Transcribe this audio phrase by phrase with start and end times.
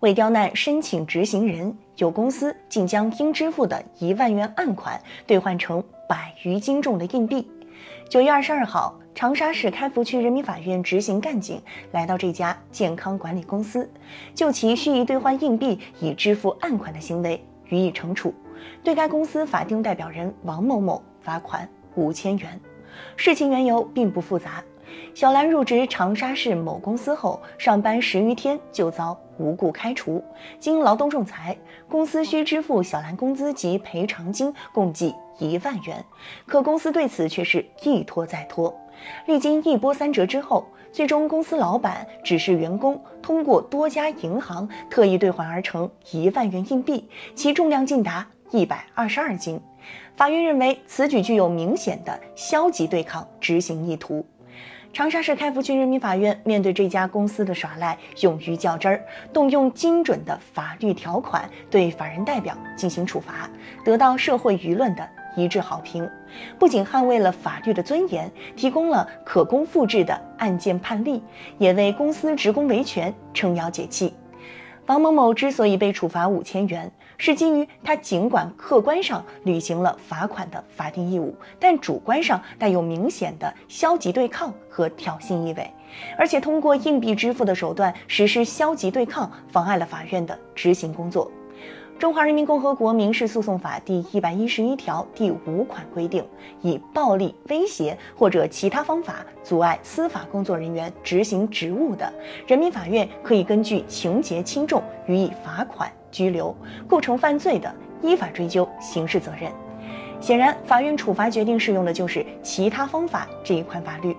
[0.00, 7.50] 为刁难申请执行人，有公司竟将应支付的一万元案款兑换成百余斤重的硬币。
[8.08, 13.90] 九月二十二号，长沙市开福区人民法院执行干警来到这家健康管理公司，
[14.36, 18.32] 就其蓄意兑换硬币以支付案款的行为予以惩处，
[18.84, 22.60] 对该公司法定代表人王某某罚款五千元。
[23.16, 24.62] 事情缘由并不复杂。
[25.14, 30.22] 小兰入职长沙市某公司后，上班十余天就遭无故开除。
[30.60, 31.56] 经劳动仲裁，
[31.88, 36.04] 公司需支付小兰工资及赔偿金共计一万元，
[36.46, 38.72] 可公司对此却是一拖再拖。
[39.26, 49.60] 历经一波三折之后，最终公司老板指示员工通过多家银行特意兑换而成一万元硬币，其重量竟达一百二十二斤。
[50.16, 54.26] 法院认为此举具有明显的消极对抗执行意图。
[54.92, 59.00] 长沙市开福区人民法院面对这家公司的耍赖，勇于较真儿，
[59.32, 63.48] 动用精准的法律条款对法人代表进行处罚，
[63.84, 66.08] 得到社会舆论的一致好评。
[66.58, 71.22] 不仅捍卫了法律的尊严，提供了可供复制的案件判例，
[71.58, 74.12] 也为公司职工维权撑腰解气。
[74.88, 85.70] 王某某之所以被处罚五千元，是基于他尽管客观上履行了罚款的法定义务，但主观上带有明显的消极对抗和挑衅意味，
[86.16, 91.30] 而且通过硬币支付的手段实施消极对抗，妨碍了法院的执行工作。
[91.98, 96.24] 中华人民共和国民事诉讼法第一百一十一条第五款规定，
[96.62, 102.12] 以暴力、威胁或者其他方法阻碍司法工作人员执行职务的，
[102.46, 106.54] 人民法院可以根据情节轻重予以罚款、拘留；
[106.86, 109.50] 构成犯罪的，依法追究刑事责任。
[110.20, 114.16] 显然，法院处罚决定适用的就是其他方法这一款法律。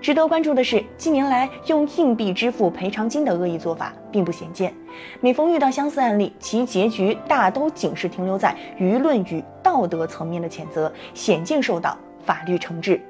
[0.00, 4.72] 值得关注的是，近年来用硬币支付赔偿金的恶意做法并不鲜见。
[5.20, 13.00] 每逢遇到相似案例，其结局大都仅是停留在舆论与道德层面的谴责，鲜见受到法律惩治。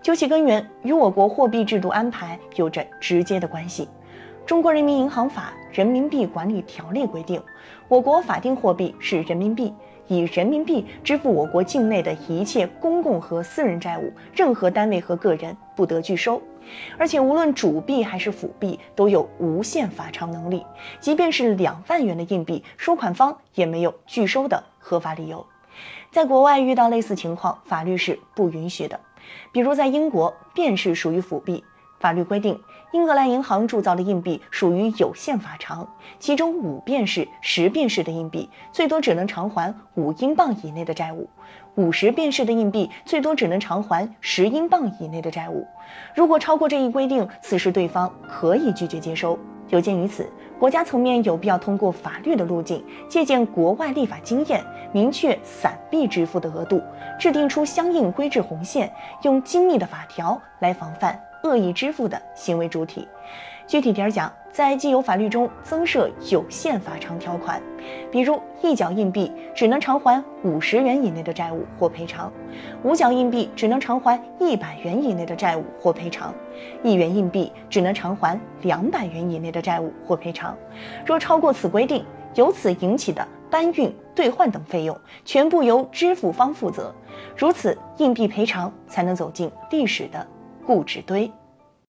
[0.00, 3.84] 究其根源，与我国货币制度安排有着直接的关系。
[4.46, 7.42] 《中国人民银行法》《人民币管理条例》规定，
[7.88, 9.74] 我国法定货币是人民币。
[10.08, 16.42] 以人民币支付我国境内的一切公共和私人债务，任何单位和个人不得拒收。
[16.98, 20.66] 而且，无论主币还是辅币，都有无限法偿能力。
[21.00, 25.46] 即便是两万元的硬币，收款方也没有拒收的合法理由。
[26.10, 29.00] 在国外遇到类似情况，法律是不允许的。
[29.52, 31.64] 比如在英国，便是属于辅币。
[31.98, 32.60] 法律规定，
[32.92, 35.88] 英格兰银行铸造的硬币属于有限法偿，
[36.18, 41.28] 其中五便士、十便士的硬币最多只能偿还五英镑以内的债务，
[41.74, 45.66] 五十便士的硬币最多只能偿还十英镑以内的债务。
[46.14, 49.38] 如果超过这一规定，此时对方可以拒绝接收。
[49.68, 50.26] 有鉴于此，
[50.58, 56.80] 国家层面有必要通过法律的路径，借鉴国外立法经验，明确散币支付的额度，
[57.18, 58.90] 制定出相应规制红线，
[59.24, 61.20] 用精密的法条来防范。
[61.44, 63.06] 恶意支付的行为主体，
[63.66, 67.62] 具体点讲，在既有法律中增设有限法偿条款，
[68.10, 72.32] 比如一角硬币只能偿还五十元以内的债务或赔偿，
[72.82, 76.34] 五角硬币只能偿还一百元以内的债务或赔偿，
[76.82, 80.56] 一元硬币只能偿还两百元以内的债务或赔偿。
[81.06, 86.92] 若超过此规定，由此引起的搬运、兑换等费用全部由支付方负责，
[87.36, 90.26] 如此硬币赔偿才能走进历史的。
[90.68, 91.32] 固执堆。